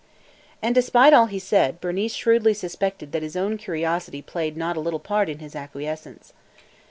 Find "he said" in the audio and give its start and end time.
1.27-1.79